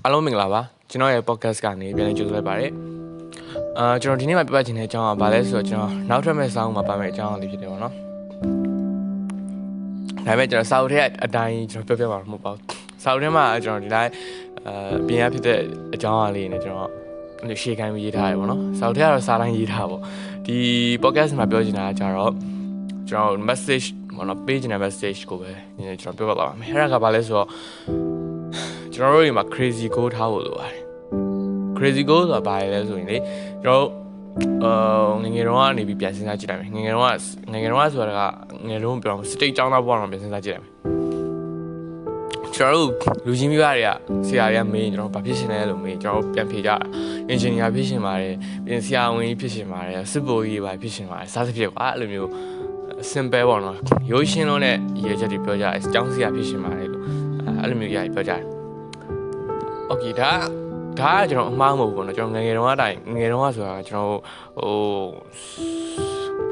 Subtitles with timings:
[0.00, 2.70] အားလုံးမင်္ဂလာပါကျွန်တော်ရဲ့ podcast ကနေပြန်လည်ကြိုဆိုလိုက်ပါတယ်
[3.78, 8.02] အာကျွန်တော်ဒီနေ့မှပြပချင်တဲ့အကြောင်းကဘာလဲဆိုတော့ကျွန်တော်နောက်ထပ်မဲ့ဆောင်းမှာပါမယ့်အကြောင်းလေးဖြစ်တယ်ပေါ့နော်ဒါ
[10.26, 12.62] ပေမဲ့ကျွန်တော်စာအုပ်ထဲအတိုင်းကျွန်တော်ပြောပြမှာမဟုတ်ပါဘူး
[13.02, 14.10] စာအုပ်ထဲမှာကျွန်တော်ဒီတိုင်း
[14.66, 15.58] အာပြင်ရဖြစ်တဲ့
[15.94, 16.90] အကြောင်းအလေးနဲ့ကျွန်တော်
[17.50, 20.00] ဒီရှေ့ကိုင်းပြီးရေးထားရပေါ့နော်စာအုပ်ထဲကတော့စာတိုင်းရေးထားပေါ့
[20.46, 20.56] ဒီ
[21.02, 22.32] podcast မှာပြောချင်တာကကြတော့
[23.08, 23.86] ကျွန်တော် message
[24.16, 28.21] ပေါ့နော် page နဲ့ message ကိုပဲနည်းနည်းကျွန်တော်ပြောပြပါမယ်အဲ့ဒါကဘာလဲဆိုတော့
[28.94, 30.80] ကျွန်တော်တို့ဒီမှာ crazy go ထားဖို့လိုပါတယ်
[31.76, 33.16] crazy go ဆိုတာဘာလဲဆိုရင်လေ
[33.62, 33.86] ကျွန်တော်
[34.64, 37.04] အာငယ်ငယ်တော့ကနေပြီးပြန်စဉ်းစားကြည့်လိုက်မယ်ငယ်ငယ်တော့
[37.52, 38.20] ငယ်ငယ်တော့ဆိုတာက
[38.68, 40.72] ငယ်တော့ပြောစတိတ်ចောင်းသားဘဝတော့ပြန်စဉ်းစားကြည့်လိုက်မယ်
[42.54, 42.90] ကျွန်တော်တို့
[43.26, 43.88] လူချင်းမိဘတွေက
[44.26, 46.76] ဆရာတွေကမေးကျွန်တော်ဘာဖြစ်ရှင်လဲလို့မေးကျွန်တော်ပြန်ဖြေကြတာ
[47.28, 48.34] အင်ဂျင်နီယာဖြစ်ရှင်ပါတယ်
[48.66, 52.28] ပြင်ဆရာဝန်ကြီးဖြစ်ရှင်ပါတယ်စစ်ဗိုလ်ကြီးပါဖြစ်ရှင်ပါတယ်စားသဖြင့်ကွာအဲ့လိုမျိုး
[53.10, 53.76] simple ပေါ့နော်
[54.10, 57.04] ရိုးရှင်းလုံးနဲ့ရည်ချက်တွေပြောကြတယ်ကျောင်းဆရာဖြစ်ရှင်ပါတယ်လို့
[57.60, 58.51] အဲ့လိုမျိုးရည်ပြောကြတယ်
[59.91, 60.31] โอเคဒါ
[60.99, 64.19] ဒါကကျွန်တော်အမှားမဟုတ်ဘူးပေါ့နော်ကျွန်တော်ငယ်ငယ်တုန်းကအတိုင်းငယ်တုန်းကဆိုတာကျွန်တော်
[64.57, 64.75] ဟို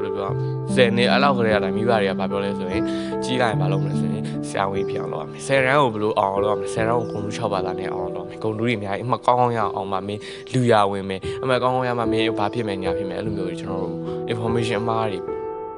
[0.00, 0.30] ်လိုပြော
[0.74, 2.82] ဇယ်နေအလောက်ကလေးအတိုင်းမိဘတွေကဘာပြောလဲဆိုရင်
[3.24, 10.20] ကြီးလိုက်ရင်ဘာလုပ်မလဲဆိုရင်ဆရာဝန်ပြောင်းလုပ်ရမယ်ဆယ်ရန်ကိုဘယ်လိုအောင်လုပ်ရမလဲဆယ်ရန်ကိုဂုံလူ6ပါးသားနဲ့အောင်လုပ်ရမယ်ဂုံလူတွေအများကြီးအမှကောင်းကောင်းရအောင်မမင်း
[10.52, 13.94] လူရဝင်မယ်အမှကောင်းကောင်းရမှမင်းဘာဖြစ်မယ်ညာဖြစ်မယ်အဲ့လိုမျိုးကျွန်တော်တို့
[14.32, 15.18] information အမှားတွေ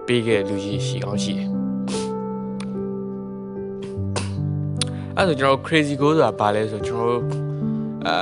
[0.06, 1.48] ပေးခဲ့လူကြီးရှိအောင်ရှိတယ်
[5.16, 7.41] အဲ့ဒါဆိုကျွန်တော် crazy goal ဆိုတာဘာလဲဆိုကျွန်တော်တို့
[8.07, 8.15] အာ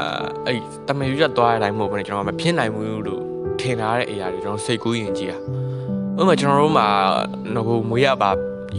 [0.45, 3.21] အဲ့တမန်ယူရသွားတဲ့အတိုင်းမဟုတ်ဘူးねကျွန်တော်မဖြစ်နိုင်ဘူးလို့
[3.59, 5.37] ထင်ထားတဲ့အရာတွေကျွန်တော်စိတ်ကူးရင်ကြည့်တာ
[6.19, 6.87] ဥပမာကျွန်တော်တို့မှာ
[7.55, 8.29] ငကိုမွေးရပါ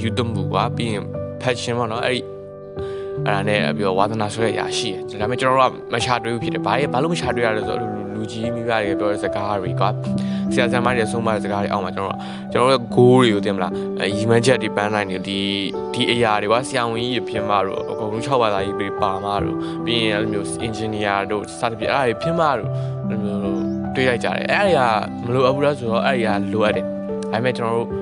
[0.00, 1.04] ယူသွမှုကွာပြီးရင်
[1.42, 2.20] passion ပေါ့နော်အဲ့ဒီ
[3.24, 9.90] အဲ့ဒါနဲ့ပြီးတော့ဝါသနာဆိုတဲ့အရာရှိတယ်ဒါပေမဲ့ကျွန်တော်တို့ကမရှာတွေ့ဘူးဖြစ်တယ်ဘာရဲ့ဘာလို့မရှာတွေ့ရလဲဆိုတော့ လူလူကြီးမိဘတွေပြောတဲ့စကားတွေကွာ
[10.52, 12.18] ဆရာဆရာမတွေဆုံးမတဲ့စကားတွေအောက်မှာကျွန်တော်
[12.52, 15.38] ကျွန်တော်တို့ goal တွေကိုတင်မလားအဲရီမန်းချက်တွေပန်းနိုင်တွေဒီ
[15.94, 22.58] ဒီအရာတွေကွာဆရာဝန်ကြီးဖြစ်မှတော့အကုန်လုံး6ဘာသာကြီးပဲပါမှတော့ပြီးရင်အဲ့လိုမျိုး engineer တို့စသဖြင့်အဲ့ဒါတွေဖြစ်မှတော့
[23.08, 23.42] အဲ့လိုမျိုး
[23.94, 24.80] တွေးလိုက်ကြတယ်အဲ့ဒီက
[25.26, 26.90] မလိုအပ်ဘူးလားဆိုတော့အဲ့ဒီကလိုအပ်တယ်ဒါ
[27.32, 28.01] ပေမဲ့ကျွန်တော်တို့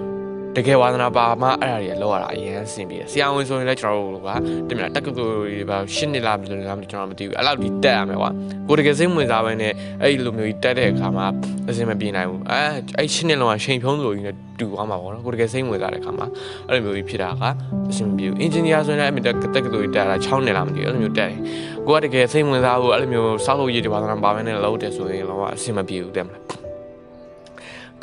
[0.56, 4.28] တကယ်ဝါသနာပါမှအဲ့ဒါတွေလောက်ရတာအရင်အဆင်ပြေတယ်ဆရာဝန်ဆိုရင်လည်းကျွန်တော်တို့က
[4.68, 8.30] တင်မလားတက္ကသိုလ်တွေပါရှင်းနေလားဘယ်လိုလဲကျွန်တော်မသိဘူးအဲ့လောက်ဒီတက်ရမယ်ကွာ
[8.68, 9.72] ကိုတကယ်စိတ်ဝင်စားပဲနဲ့
[10.02, 11.26] အဲ့ဒီလိုမျိုးကြီးတက်တဲ့အခါမှာ
[11.68, 12.60] အဆင်မပြေနိုင်ဘူးအဲ
[12.98, 16.26] အဲ့ရှင်းနေလုံးကချိန်ဖြုံးလိုကြီးနဲ့တူသွားမှာပေါ့နော်ကိုတကယ်စိတ်ဝင်စားတဲ့အခါမှာ
[16.68, 17.42] အဲ့လိုမျိုးကြီးဖြစ်တာက
[17.90, 19.24] အဆင်မပြေဘူးအင်ဂျင်နီယာဆိုရင်လည်းအဲ့
[19.54, 21.38] တက္ကသိုလ်ကြီးတက်တာ6နှစ်လားမသိဘူးအဲ့လိုမျိုးတက်တယ်
[21.86, 26.42] ကိုကတကယ်စိတ်ဝင်စားဖို့အဲ့လိုမျိုးစောက်လို့ရည်တွေပါသနာပါပဲနဲ့လောက်တယ်ဆိုရင်တော့အဆင်မပြေဘူးတဲ့မလား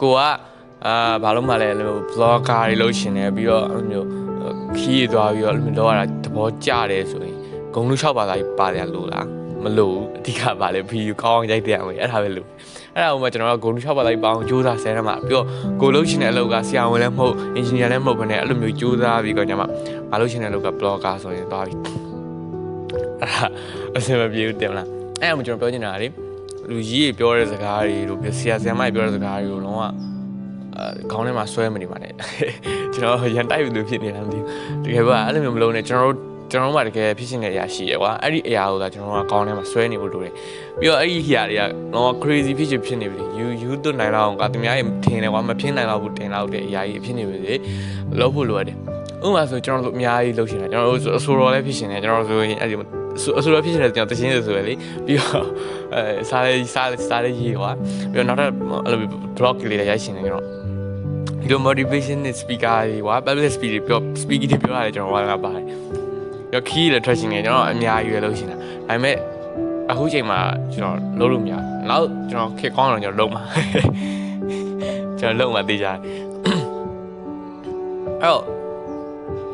[0.02, 0.19] ကိုက
[0.86, 4.08] အာဘာလို့မှလဲအဲ့လို blogger တွေလုပ်ရှင်တယ်ပြီးတော့အဲ့လိုမျိုး
[4.78, 7.36] ခီးသွားပြီးတော့အဲ့လိုမျိုးလောက်ရတာသဘောကျတယ်ဆိုရင်
[7.74, 9.26] ဂုံလူ၆ပါးသားကြီးပါတယ်လို့လား
[9.64, 12.48] မလို့အဓိကပါလေဗီဒီယိုကောင်းအောင်ရိုက်တဲ့အောင်အဲ့ဒါပဲလို့
[12.96, 15.46] အဲ့ဒါကမှကျွန်တော်ကဂုံလူ၆ပါးသားကြီးပေါအောင်စူးစမ်းဆဲရမှာပြီးတော့
[15.82, 19.68] ကိုလုပ်ရှင်တဲ့အလုပ်ကဆရာဝန်လည်းမဟုတ်အင်ဂျင်နီယာလည်းမဟုတ်ဘဲနဲ့အဲ့လိုမျိုးစူးစမ်းပြီးတော့ညမှာ
[20.12, 21.78] မလုပ်ရှင်တဲ့အလုပ်က blogger ဆိုရင်သွားပြီး
[23.22, 23.46] အဲ့ဒါ
[23.96, 24.88] အဆင်မပြေဘူးတင်မလား
[25.22, 26.08] အဲ့ဒါမှကျွန်တော်ပြောချင်တာလေ
[26.70, 29.88] လူကြီးတွေပြောတဲ့စကားတွေတို့ဆရာဆရာမတွေပြောတဲ့စကားတွေကိုတော့အဲ
[31.12, 32.14] ခေါင်းထဲမှာဆွဲမနေပါနဲ့
[32.94, 40.34] ကျွန်တော်ရန်တိုက်ပြီးလို့ဖြစ်နေတာမသိဘူးတကယ်ပါအဲ့လိုမျိုးမလုပ်နဲ့ကျွန်တော်တို့ကျွန်တော်တို့မှတကယ်ဖြစ်ရှင်တဲ့အရာရှိရကွာအဲ့ဒီအရာကိုသာကျွန်တော်တို့ကခေါင်းထဲမှာဆွဲနေဖို့လိုတယ်
[40.80, 41.62] ပြီးတော့အဲ့ဒီအရာတွေက
[41.94, 47.54] တော့ crazy ဖြစ်ချင်ဖြစ်နေပြီယူယူသွနိုင်လောက်အောင်ကသူများရေထင်တယ်ကွာမဖြစ်နိုင်လောက်ဘူးတင်လောက်တဲ့အရာကြီးဖြစ်နေပြီလေ
[48.20, 48.78] လုပ်ဖို့လိုရတယ်
[49.26, 52.76] ဥပမာဆိုကျွန်တော်တို့အများကြီးလုပ်ရှင်တယ်ကျွန်တော်တို့အဆိုတော်လည်းဖြစ်ရှင်တယ်ကျွန်တော်တို့ဆိုရင်အဲ့ဒီ
[53.40, 54.74] အဆိုတော်ဖြစ်ရှင်တယ်ကျွန်တော်တခြင်းဆိုရလေ
[55.06, 55.46] ပြီးတော့
[55.94, 57.72] အဲစားလေးစားစားလေးရေးကွာ
[58.12, 58.50] ပြီးတော့နောက်ထပ်
[58.86, 59.00] အဲ့လို
[59.38, 60.66] blog လေးရိုက်ရှင်တယ်ကျွန်တော်
[61.47, 65.80] ဒီလို motivation speaker တွေကွာ public speaker တွေပြော speaker တွေပြောရတယ်ကျွန်တော်ကပါတယ်ပြီး
[66.53, 69.16] တော့ key လည်းထွက်ရှင်နေကျွန်တော်အများကြီးပဲလုပ်ရှင်တာဒါပေမဲ့
[69.91, 70.40] အခုချိန်မှာ
[70.74, 73.44] ကျွန်တော်လုပ်လို့မရဘူးနောက်ကျွန်တော်ခက်ကောင်းတော့ကျွန်တော်လုပ်မှာ
[75.19, 75.97] ကျွန်တော်လုပ်မှာသိကြတယ်
[78.22, 78.44] အဲ့တော့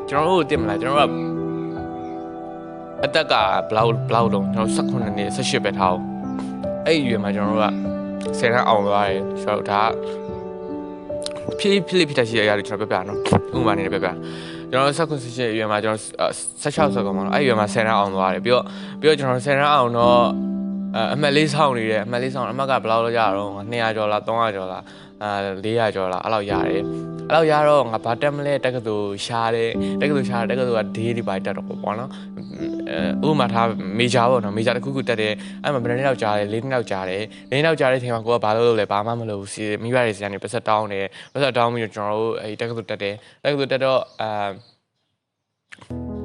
[0.09, 3.33] ကျွန်တော်တို့တင်မလားကျွန်တော်တို့ကအသက်က
[3.69, 6.01] ဘလောက်ဘလောက်လုံးကျွန်တော်18နှစ်18ပဲထားအောင်
[6.85, 7.67] အဲ့ဒီရွယ်မှာကျွန်တော်တို့က
[8.39, 9.83] 10တန်းအောင်သွားတယ်ကျွန်တော်တို့ဒါ
[11.59, 13.19] ဖြည်းဖြည်းဖြည်းရှိရရတယ်ကျွန်တော်ပြောပြနော်
[13.57, 14.09] ဥပမာနေပြပြ
[14.71, 16.01] ကျွန်တော်ဆက်ခွန်ဆစ်ရွယ်မှာကျွန်တော်
[16.61, 18.65] 16ဆက်ကောင်ပါတော့အဲ့ရွယ်မှာ10တန်းအောင်သွားတယ်ပြီးတော့
[18.99, 20.19] ပြီးတော့ကျွန်တော်10တန်းအောင်တော့
[21.13, 24.83] အမှတ်လေးဆောင်နေတယ်အမှတ်လေးဆောင်အမှတ်ကဘယ်လောက်လောက်ရတော့200ကျော်လား300ကျော်လား
[25.21, 26.83] အဲ400ကျော်လားအဲ့လောက်ရတယ်
[27.27, 29.69] အဲ့လောက်ရတော့ငါဘာတက်မလဲတက္ကသိုလ်ရှားတယ်
[30.01, 32.09] တက္ကသိုလ်ရှားတယ်တက္ကသိုလ်ကဒေးဒီပိုင်တက်တော့ပေါ့နော်
[33.23, 33.67] အဲဥပမာထား
[33.99, 44.72] မေဂျာပေါ့နော်မေဂျာတစ်ခုခုတက်တယ်အဲ့မှာဘယ်နှစ်ယောက်ကြားတယ်၄နှစ်ယောက်ကြားတယ်၄နှစ်ယောက်ကြားတဲ့ချိန်မှာကိုကဘာလို့လုပ်လဲဘာမှမလုပ်ဘူးစီမိဘတွေစီကနေပတ်ဆက်တောင်းတယ်ပတ်ဆက်တောင်းပြီးတော့ကျွန်တော်တို့အဲတက္ကသိုလ်တက်တယ်တက္ကသိုလ်တက်တော့အဲ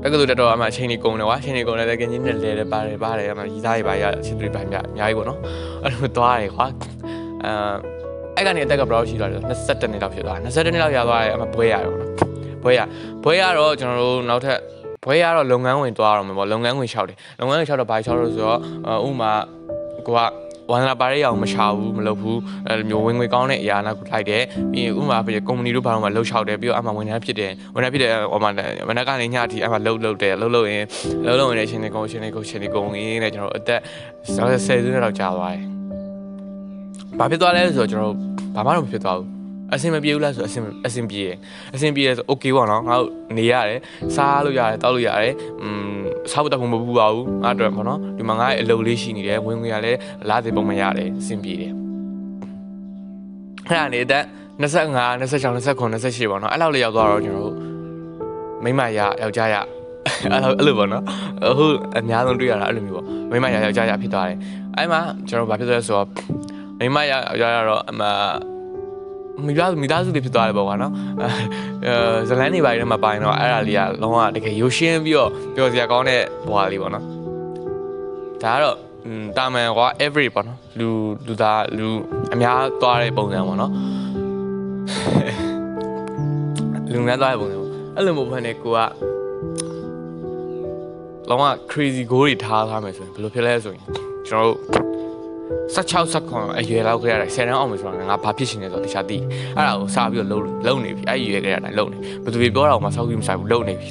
[0.03, 5.39] တက္ကသိုလ်တက်တော့အမှအချိန်ကြီးကုန်တယ်ကွာအချိန်ကြီးကုန်တယ်တကယ်ကြီးနဲ့လဲတယ်ပါတယ်ပါတယ်အမှရီးသားတွေပါရအချင်းတွေပါအများကြီးပေါ့နော်
[5.85, 6.67] အဲ့လိုသွားတယ်ကွာ
[7.45, 7.53] အဲ
[8.37, 12.11] အဲ့ကနေအသက်ကဘယ်လောက်ရှိသွားလဲ22နှစ်လောက်ဖြစ်သွားတယ်22နှစ်လောက်ရသွားတယ်အမှဘွဲရတော့နော်
[12.63, 12.81] ဘွဲရ
[13.25, 14.59] ဘွဲရတော့ကျွန်တော်တို့နောက်ထပ်
[15.05, 18.59] ဘွဲကတော့လုပ်ငန်းဝင်သွားတော့မှာပေါ့လုပ်ငန်းဝင်လျှောက်တယ်လုပ်ငန်းဝင်လျှောက်တော့ဘာလျှောက်လို့ဆိုတော့
[19.09, 19.33] ဥမာ
[20.07, 20.21] ကိုက
[20.71, 24.43] ဝန္ဒနာပါရဲအောင်မရှာဘူးမလုပ်ဘူးအဲလိုမျိုးဝင်ငွေကောင်းတဲ့အရာနာကိုလိုက်တယ်
[24.73, 28.51] ပြီးရင်ဥမာပြကုမ္ပဏီတို့ဘာလို့မှလှုပ်လျှောက်တယ်ပြီးတော့အမှဝန်ထမ်းဖြစ်တယ်ဝန်ထမ်းဖြစ်တယ်ဟိုမှာ
[28.89, 30.85] ဝန်ထမ်းကနေညအထိအမှလှုပ်လှုပ်တယ်လှုပ်လှုပ်ရင်
[31.25, 33.81] လှုပ်လှုပ်ရင်ရှင်နေကုန်ရှင်နေကုန်ရှင်နေကုန်ရင်းနဲ့ကျွန်တော်အသက်
[34.35, 35.63] ဆယ်ဆယ်စုနှစ်လောက်ကြာသွားတယ်
[37.19, 38.15] ဘာဖြစ်သွားလဲဆိုတော့ကျွန်တော်
[38.55, 39.38] ဘာမှတော့မဖြစ်သွားဘူး
[39.75, 41.37] အဆင်မပြေဘူးလားဆိုအဆင်အဆင်ပြေတယ်
[41.75, 43.81] အဆင်ပြေတယ်ဆို okay ပေါ့နော်ငါတို့နေရတယ်
[44.17, 45.99] စားလို့ရတယ်တောက်လို့ရတယ်อืม
[46.31, 49.93] စားဖို့တောက်ဖို့မပူပါဘူးငါတို့ပေါ့နော်ဒီမှာငါရဲ့အလုပ်လေးရှိနေတယ်ဝင်ငွေရလဲ
[50.29, 51.73] လားစီပုံမရတယ်အဆင်ပြေတယ်
[53.69, 54.25] အဲ့ဒါနေတက်
[54.59, 57.57] 25 26 29 28ပေါ့နော်အဲ့လောက်လေးရောက်သွားတော့ကျွန်တော်တို့
[58.65, 59.57] မိမရယောက်ျားရ
[60.33, 61.05] အဲ့လိုအဲ့လိုပေါ့နော်
[61.45, 61.67] အခု
[61.99, 64.39] အများဆုံးတွေ့ရတာအဲ့လိုမျိုးပေါ့မိမရယောက်ျားရဖြစ်သွားတယ်
[64.77, 66.09] အဲ့မှာကျွန်တော်ဘာဖြစ်သွားလဲဆိုတော့
[66.81, 68.03] မိမရယောက်ျားရတော့အမ
[69.47, 71.95] မိသားစုမိသားစုတွေဖြစ်သွားတယ်ပေါ့ကွာနော်အဲ
[72.29, 77.05] ဇလန်းနေပါရီထဲမှာပိုင်တော့အဲ့ဒါလေးကလုံးဝတကယ်ရိုးရှင်းပြီးတော့ပြောစရာကောင်းတဲ့ဘွားလေးပေါ့နော်
[78.43, 78.77] ဒါကတော့
[79.07, 80.89] อืมတာမန်ကွာ every ပေါ့နော်လူ
[81.27, 81.89] လူသားလူ
[82.33, 83.73] အများသွားတဲ့ပုံစံပေါ့နော်
[86.93, 88.79] လူများသွားတဲ့ပုံစံပေါ့အဲ့လိုမျိုးဖန်နေကိုက
[91.31, 93.85] လုံးဝ crazy goal တွေထားထားမယ်ဆိုရင်ဘယ်လိုဖြစ်လဲဆိုရင်
[94.29, 94.88] ကျွန်တော်တို့
[95.75, 99.19] 16 second အရွယ်လောက်ကလေးရတယ်ဆယ်တန်းအောင်မယ်ဆိုတော့ငါဘာဖြစ်ရှင်လဲဆိုတော့တခြားသိ
[99.57, 103.89] အဲ့ဒါကိုစပြီးတော့လုံးလုံးနေပြီအဲ့ရွယ်ကလေးရတိုင်းလုံးနေဘယ်သူပြောတာကိုမဆောက်ကြည့်မဆိုင်ဘူးလုံးနေပြီ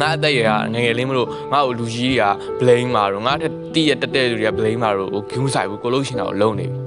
[0.00, 2.24] ငါအသက်ရကငငယ်လေးမလို့ငါ့ကိုလူကြီးတွေက
[2.60, 6.78] blame မှာတော့ငါတက်တိရတက်တဲ့လူတွေက blame မှာတော့ဂူးဆိုင်ဘူးကိုလို့ရှင်တော့လုံးနေပြီ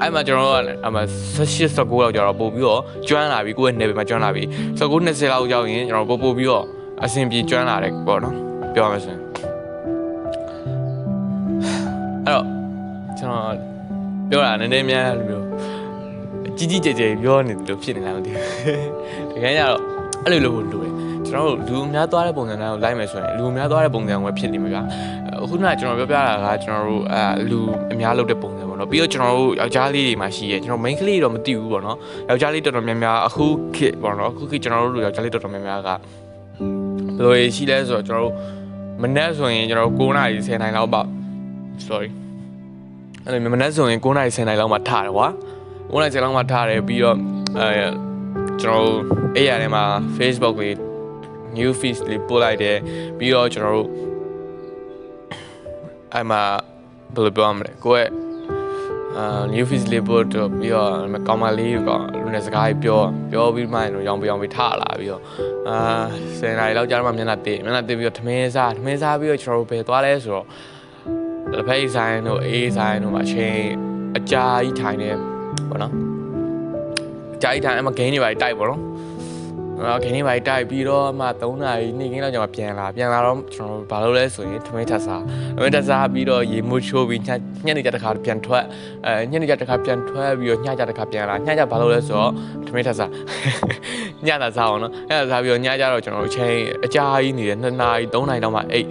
[0.00, 0.96] အဲ့မှာကျွန်တော်တို့ကအမ
[1.36, 4.42] 16 19လောက်ကျတော့ပို့ပြီးတော့ကျွမ်းလာပြီကိုယ့်ရဲ့ level မှာကျွမ်းလာပြီ
[4.78, 6.64] 19 20လောက်ရောက်ရင်ကျွန်တော်ပို့ပို့ပြီးတော့
[7.04, 8.34] အဆင်ပြေကျွမ်းလာတယ်ပေါ့နော်
[8.74, 9.23] ပြောရမယ်ဆိုရင်
[12.26, 12.44] အဲ့တော့
[13.18, 13.56] ကျွန်တော်
[14.30, 15.44] ပြောတာနည်းနည်းများလိုမျိုး
[16.56, 19.78] ကြီးကြီးကျယ်ကျယ်ပြောနေတယ်လို့ဖြစ်နေလားမသိဘူးတကယ်ကြတော့
[20.24, 20.92] အဲ့လိုလို့လိုတယ်
[21.26, 24.82] ကျွန်တော်တို့လူအများသွားတဲ့ပုံစံတွေကိုလိုက်မယ်ဆိုရင်လူအများသွားတဲ့ပုံစံကိုဖြစ်နေမှာဗျာ
[25.42, 27.58] အခုနကကျွန်တော်ပြောပြတာကကျွန်တော်တို့အဲလူ
[27.92, 31.96] အများလုပ်တဲ့ပုံစံပေါ့နော်ပြီးတော့ကျွန်တော်တို့ယောက်ျားလေးတွေမှာရှိရဲကျွန်တော် main ကလေးတော့မသိဘူးပေါ့နော်
[32.28, 35.98] ယောက်ျားလေးတော်တော်များများအခုခေတ်ပေါ့နော်အခုခေတ်ကျွန်တော်တို့လူယောက်ျားလေးတော်တော်များများကဘယ်
[37.24, 38.34] လိုရှိလဲဆိုတော့ကျွန်တော်တို့
[39.02, 41.06] မနေ့ဆိုရင်ကျွန်တော်တို့9နာရီ10နာရီလောက်ပေါ့
[41.88, 42.10] sorry
[43.24, 45.28] အဲ့လိုမနေ့ဆိုရင်9နာရီ10နာရီလောက်မှထားတယ်ကွာ
[45.90, 47.16] 9နာရီ10လောက်မှထားတယ်ပြီးတော့
[47.58, 47.68] အဲ
[48.62, 48.98] ကျွန်တော်တို့
[49.36, 49.82] အဲ့ရထဲမှာ
[50.18, 50.68] Facebook ကို
[51.56, 52.76] new feed လေးပို့လိုက်တယ်
[53.18, 53.88] ပြီးတော့ကျွန်တော်တို့
[56.12, 56.42] အဲ့မှာ
[57.14, 58.10] ဘယ်လိုပြောရမလဲကိုယ့်ရဲ့
[59.16, 60.90] အာ new feed လေးပို့တော့ပြီးတော့
[61.28, 61.90] ကောင်မလေးက
[62.20, 63.00] လူနဲ့စကားပြော
[63.30, 65.22] ပြောပြီးမှတော့ရောင်ပြောင်ပြီးထလာပြီးတော့
[65.68, 65.76] အာ
[66.38, 70.46] 10နာရီလောက်ကြာတော့မှမျက်နှာတည်မျက်နှာတည်ပြီးတော့ထမင်းစားထမင်းစားပြီးတော့ကျွန်တော်တို့ဘယ်သွားလဲဆိုတော့
[71.56, 73.58] လက်ဖက်ဆိုင်တို့အေးဆိုင်တို့မှာအချိန်
[74.16, 75.10] အကြာကြီးထိုင်နေ
[75.68, 75.92] ပေါ့နော်
[77.36, 78.82] အကြာကြီးထိုင်အမဂိမ်းတွေပါတိုက်ပေါ့နော်
[79.82, 85.22] အော်ခင်းနေပါတိုက်ပြီးတော့မှ3နာရီနေ့ခင်းလောက်ကျမှပြန်လာပြန်လာတော့ကျွန်တော်ဘာလုပ်လဲဆိုရင်ထမင်းထပ်စား
[85.56, 87.28] ထမင်းထပ်စားပြီးတော့ရေမိုးချိုးပြီးည
[87.66, 88.64] ညနေကြတစ်ခါပြန်ထွက်
[89.06, 92.32] အဲညနေကြတစ်ခါပြန်ထွက်ပြီးတော့ညကြတစ်ခါပြန်လာညကြဘာလုပ်လဲဆိုတော့
[92.66, 93.10] ထမင်းထပ်စား
[94.26, 98.88] ညတာစားအောင်နော်အဲ့ဒါစားပြီးတော့ညကြတော့ကျွန်တော်ချိန်အကြာကြီးနေတယ်2နာရီ3နာရီတော့မှအိတ်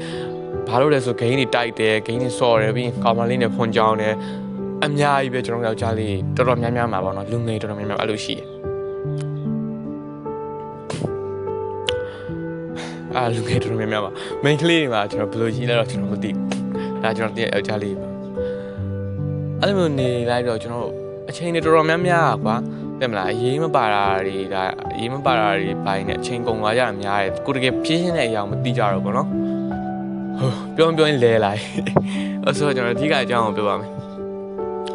[0.75, 4.13] ဘာလို့လဲဆိုဂိမ်းတွေတိုက်တယ်ဂိမ်းတွေစော်တယ်ပြီးကောင်မလေးနဲ့ဖွန်ကြောင်းတယ်
[4.85, 8.47] အများကြီးပဲကျွန်တော်ယောက်ျားလေးတော်တော်များများမှာပေါ့နော်လူငယ်တော်တော်များများအဲ့လိုရှိတယ်
[13.15, 14.11] အာလူငယ်တော်တော်များများပါ
[14.43, 18.07] main ကလေးတွေမှာကျွန်တော်ဘယ်လိုရှိလဲတော့ကျွန်တော်မသိဘူးဒါကျွန်တော်တည့်ယောက်ျားလေးပါ
[19.59, 20.89] အဲ့လိုမျိုးနေလိုက်တော့ကျွန်တော်
[21.29, 22.55] အချိန်တွေတော်တော်များများကွာ
[22.99, 24.63] တဲ့မလားအရေးမပါတာတွေဒါ
[24.93, 29.27] အရေးမပါတာတွေဘိုင်းနဲ့အချိန်ကုန်သွားကြတာများတယ်ကိုတကယ်ပြင်းရှင်းတဲ့အရာကိုမသိကြတော့ဘောနော်
[30.39, 31.61] ဟိုပြောပြောရင်လဲလိုက်
[32.45, 33.89] အဲ့ဆိုကျွန်တော်အဓိကအကြောင်းကိုပြောပါမယ်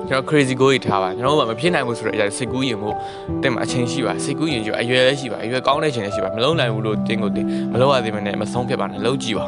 [0.08, 2.94] ကျွန်တော် crazy goal ကြီးထားပါကျွန်တော်တို့ကမဖြစ်နိုင်ဘူးဆိုတော့အရာစိတ်ကူးရင်မို့
[3.42, 9.46] တင်မှာအချိန်ရှိပါစိတ်ကူးရင်ကျအရွယ်လည်းရှိပါအရွယ်ကောင်းတဲ့ချိန်လည်းရှိပါမလုံးနိုင်ဘူးလို့တင်းကိုတင်းမလုံးရသေးမနဲ့မဆုံးဖြစ်ပါနဲ့လုံးကြည့်ပါ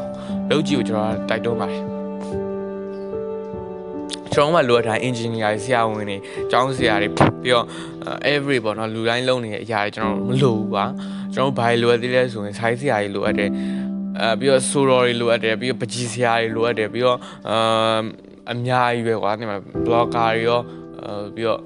[0.51, 1.83] လုံးကြည့်ကိုကျွန်တော်တိုက်တွန်းပါတယ်
[4.33, 6.17] ကျွန်တော်မှလိုအပ်တာ engineer ဆရာဝန်တွေ
[6.51, 7.65] ကျောင်းဆရာတွေပြီးတော့
[8.35, 10.85] every ပေါ့နော်လူတိုင်းလုံးနေတဲ့အရာတွေကျွန်တော်မလိုဘူးပါ
[11.35, 13.51] ကျွန်တော်ဘာလိုအပ်သေးလဲဆိုရင် size ဆရာတွေလိုအပ်တယ်
[14.21, 18.01] အဲပြီးတော့ဆိုတော်တွေလိုအပ်တယ်ပြီးတော့ပကြီးဆရာတွေလိုအပ်တယ်ပြီးတော့အာ
[18.53, 20.61] အများကြီးပဲကွာဒီမှာ blogger တွေရော
[21.03, 21.61] အဲပြီးတော့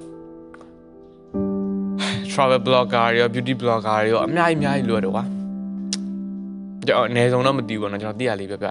[2.31, 5.23] travel blogger တွေရော beauty blogger တွေရောအများကြီးအများကြီးလိုရတယ်ကွာ
[6.87, 8.67] ကျွန်တော်အနည်းဆုံးတော့မသိဘူးပေါ့နော်ကျွန်တော်သိရလေးပြပြ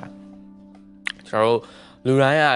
[1.28, 1.60] ကျွန်တော်တို့
[2.06, 2.46] လူတိုင်းက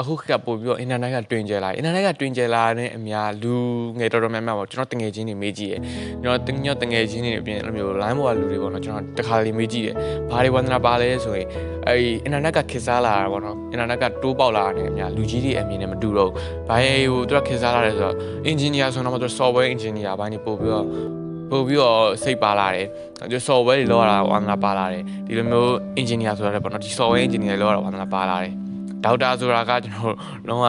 [0.00, 3.54] အခုခက်ပို့ပြီးတော့ internet ကတွင်ကျလာ internet ကတွင်ကျလာတဲ့အများလူ
[3.98, 5.80] ငယ်တော်တော်များများပေါ့ကျွန်တော်တငယ်ချင်းတွေမေးကြည့်တယ်
[6.22, 9.94] ကျွန်တော်တင်ညော့တငယ်ချင်းတွေအပြင်အဲ့လိုမျိုး line ပေါ်ကလူတွေပေါ့နော်ကျွန်တော်တခါလေးမေးကြည့်တယ်
[10.30, 11.46] ဘာတွေဝန္ဒနာပါလဲဆိုရင်
[11.86, 16.34] အဲ့ဒီ internet ကခေတ်စားလာတာပေါ့နော် internet ကတိုးပေါက်လာတဲ့အများလူကြီးတွေအမြင်နဲ့မတူတော့ဘူး
[16.68, 16.76] ဘာ
[17.10, 18.16] ဟိုသူကခေတ်စားလာတယ်ဆိုတော့
[18.50, 20.86] engineer ဆိုတော့မသူ software engineer ဘိုင်းနေပို့ပြီးတော့
[21.50, 22.86] ပို့ပြီးတော့စိတ်ပါလာတယ်
[23.30, 25.68] ဒီ software တွေလောက်ရတာဝါသနာပါလာတယ်ဒီလိုမျိုး
[26.00, 28.61] engineer ဆိုတာလည်းပေါ့နော်ဒီ software engineer လောက်ရတာဝါသနာပါလာတယ်
[29.04, 30.14] ဒေါက်တာဆိုတာကကျွန်တော်
[30.48, 30.66] လုံးဝ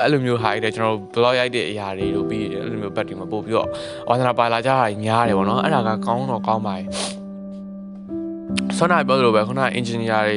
[0.00, 3.68] အဲ့လိုမျိုးဟာတွေကျွန်တော် blog ရိုက်တဲ့အရာတွေတို့ပြီးအဲ့လိုမျိုးဘက်တွေမှာပို့ပြီးတော့
[4.08, 6.86] ဝါသနာပါလာကြတာများတယ်ပေါ့နော်အဲ့ဒါကကောင်းတော့ကောင်းပါတယ်
[8.76, 10.36] ဆွမ်းနာပြောလို့ပဲခုန engineer တွေ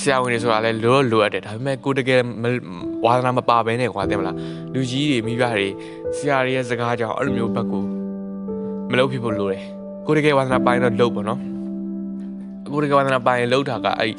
[0.00, 2.20] ဆရာဝန်တွေဆိုတာလည်းလိုလိုအပ်တယ်ဒါပေမဲ့ကိုတကယ်
[3.04, 4.36] ဝါသနာမပါဘဲနဲ့ကွာသိမလား
[4.74, 5.66] လူကြီးတွေမိဘတွေ
[6.16, 7.82] ဆရာတွေရဲ့စကားကြောင့်အဲ့လိုမျိုးဘက်ကို
[8.90, 9.62] မလုပ်ဖြစ်ဖို့လိုတယ်
[10.06, 11.40] ကိုတကယ်ဝါသနာပိုင်းတော့လုပ်ပေါ့နော်
[12.66, 14.12] ကိုတကယ်ဝါသနာပိုင်းလောက်တာကအဲ့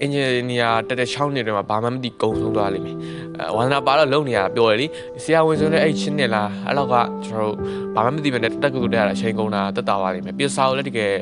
[0.00, 2.96] အင်ဂျင်နီယာတက်တဲ့6နှစ်တွေမှာဘာမှမသိကုံဆုံးသွားလိမ့်မယ်
[3.38, 4.86] အဲဝါသနာပါတော့လုံနေရတာပြောရလေ
[5.22, 6.94] ဆရာဝန်ဆိုလည်းအဲ့ချင်းနေလားအဲ့လောက်က
[7.24, 7.56] ကျွန်တော်တို့
[7.94, 11.12] ဘာမှမသိဘဲနဲ့တက်ကုတ်တက်ရတာချိန်ကုန်တာတက်တာပါလိမ့်မယ်ပြစာကိုလည်းတကယ်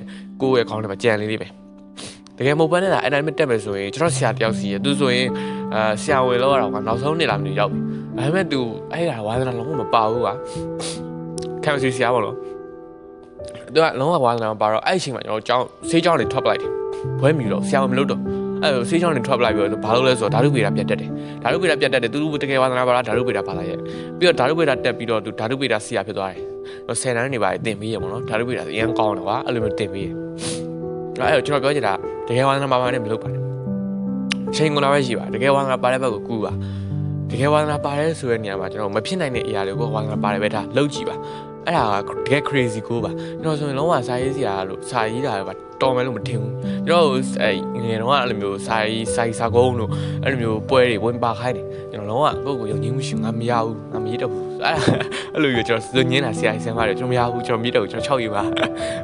[0.41, 1.49] ကိုယ့်ရဲ့ခေါင်းထဲမှာကြံလေးလေးပဲ
[2.39, 5.29] တကယ်မဟုတ်ဘဲနဲ့လားအဲ့တိုင်းမတက်မယ်ဆိုရင်ကျွန်တော်ဆရာတယောက်စီရသူဆိုရင်
[5.75, 7.81] အာဆရာဝန်လောက်ရတော့ကနောက်ဆုံးနေလာမလို့ရောက်ပြီ
[8.17, 8.61] ဒါပေမဲ့ तू
[8.93, 10.35] အဲ့ဒါဝါသနာလုံးဝမပါဘူးကွာ
[11.65, 12.37] ကင်မစထရီဆရာပေါ့နော်
[13.75, 16.71] သူကလုံးဝဝါသနာမပါတော့အဲ့အချိန်မှာကျွန်တော်ကျောင်းဆေးကျောင်းတွေထွက်ပလိုက်တယ်
[17.21, 18.21] ဘွဲမြူတော့ဆရာဝန်မလုပ်တော့
[18.63, 21.11] အဲ့ဆေးကျောင်းတွေထွက်ပလိုက်ပြီးတော့ဘာလို့လဲဆိုတော့ဓာတုပေတာပြတ်တက်တယ်
[21.43, 23.79] ဓာတုပေတာပြတ်တက်တယ်သူတို့တကယ်ဝါသနာပါလားဓာတုပေတာပါလာရဲ့
[24.19, 26.43] ပြီးတော့ဓာတုပေတာတက်ပြီးတော့သူဓာတုပေတာဆရာဖြစ်သွားတယ်
[26.87, 30.09] တော့ဆယ်တန်းနေပါတင်ပြီးရပေါ့နော်ဓာတုပေတာအရင်ကောင်းတယ်ကွာအဲ့လိုမျိုးတင်ပြီးရ
[31.31, 31.95] အဲ့တော့ကျွန်တော်ပြောချင်တာ
[32.29, 33.41] တကယ်ဝါသနာပါပါနဲ့မလုပ်ပါနဲ့
[34.57, 36.53] ချိန်ကုန်လာပဲရှိပါတကယ်ဝါသနာပါတဲ့ဘက်ကိုကူပါ
[37.31, 41.17] တကယ်ဝါသနာပါတယ်ဆိုတဲ့နေရာမှာကျွန်တော်မဖြစ်နိုင်တဲ့အရာတွေကိုဝါသနာပါတယ်ပဲဒါလုပ်ကြည့်ပါ
[41.67, 43.11] အဲ့ဒါကတကယ် crazy ကိုပါ
[43.43, 46.55] ကျွန်တော်ဆိုရင်လုံးဝစာရေးစရာလို့စာရေးတာပဲတော်မယ်လို့မထင်ဘူး
[46.87, 47.05] ကျွန်တော်
[47.43, 49.91] အဲငယ်တော့အဲ့လိုမျိုးစာရေးစာရေးစာကုန်းလို့
[50.25, 54.77] အဲ့လိုမျိုးပွဲတွေဝင်ပါခိုင်းတယ်ကျွန်တော်လုံးဝကိုယ့်ကိုယုံကြည်မှုရှိငါမရဘူးငါမရတော့ဘူးအဲ့
[55.35, 58.43] အဲ့လိုမျိုးကျွန်တော်စွညင်းတာဆရာကြီးဆရာမတွေကျွန်တော်မရဘူးကျွန်တော်မရတော့ဘူးကျွန်တော်6ယူပါ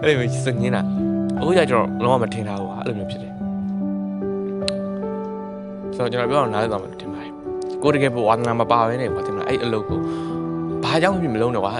[0.00, 0.82] အဲ့လိုမျိုးစွညင်းတာ
[1.40, 3.32] အခုကျကျွန်တော်လုံးဝမထင်တာဘူးအဲ့လိုမျိုးဖြစ်တယ်
[5.96, 7.32] ဆိုတော့ကျွန်တော်ပြောအောင်နားလည်သွားမှထင်ပါတယ်
[7.82, 10.00] ကိုတကယ်ပေါ်ဝါသနာမပါဘဲနဲ့ဘာတင်မလားအဲ့အလုပ်ကို
[10.96, 11.72] ဘာကြောင့်ဖြစ်မလုံးတော့ကွာ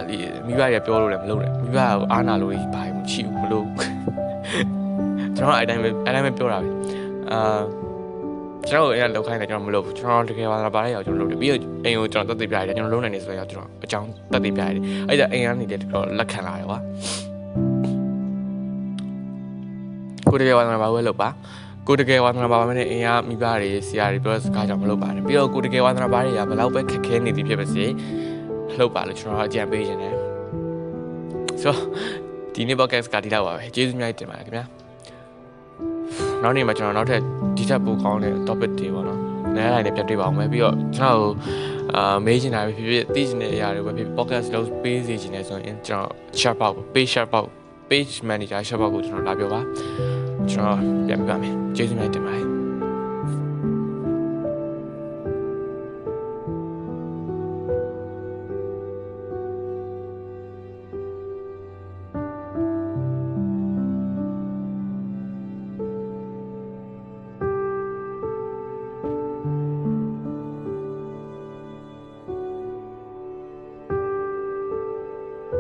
[0.47, 1.81] မိဘတွေကပြောလို့လည်းမလုံးနဲ့မိဘက
[2.13, 3.65] အားနာလို့ဘာမှမရှိဘူးမလို့
[5.37, 6.69] ကျွန်တော်အဲ့တိုင်းပဲအဲ့တိုင်းပဲပြောတာပဲ
[7.31, 7.61] အာ
[8.69, 16.79] ကျွန်တော်အဲ့လောက်ခိုင်းတယ်ကျွန်တော်မလုပ်ဘူးကျွန်တော်တကယ်ပါလာပါတဲ့ရောက်ကျွန်တော်လုပ်တယ်ပြီးတော့အိမ်ကိုကျွန်တော်တက်သေးပြရတယ်ကျွန်တော်လုံးနိုင်နေဆိုရင်ကျွန်တော်အကြောင်းတက်သေးပြရတယ်အဲ့ဒါအိမ်ကနေလည်းတော့လက်ခံလာတယ်ကွာ
[20.31, 21.29] ကိုတကယ်ပါလာပါဝဲလုပ်ပါ
[21.89, 27.85] ကိုတကယ်ဝါသနာပါပါနဲ့အင်အားမိဘတွေဆရာတွေပြောတဲ့စကားကြောင့်မလုပ်ပါနဲ့ပြီးတော့ကိုတကယ်ဝါသနာပါတွေကဘယ်လောက်ပဲခက်ခဲနေသည်ဖြစ်ပါစေ
[28.79, 30.15] လှုပ်ပါလို့ကျွန်တော်အကြံပေးခြင်းတယ်
[31.63, 31.75] ဆို
[32.55, 34.65] ဒီနေ့ podcast ကဒီလောက်ပါပဲကျေးဇူးများတင်ပါတယ်ခင်ဗျာ
[36.43, 37.21] နောက်နေ့မှာကျွန်တော်နောက်ထပ်
[37.57, 39.21] ဒီထက်ပိုကောင်းတဲ့ topic တွေပေါ့နော်
[39.57, 41.35] နားလိုက်နဲ့ပြတ်တွေ့ပါအောင်မယ်ပြီးတော့ကျွန်တော်
[41.97, 47.49] အာမေးချင်တာပဲဖြစ်ဖြစ်သိချင်တဲ့အရာတွေပဲဖြစ်ဖြစ် podcast လုပ်ပေးစီချင်တယ်ဆိုရင်ကျွန်တော် share ပေါက် page share ပေါက်
[47.91, 49.61] page manager share ပေါက်ကိုကျွန်တော်လာပြောပါ
[50.51, 52.56] ကျွန်တော်ပြန်ပြပါမယ်ကျေးဇူးများတင်ပါတယ်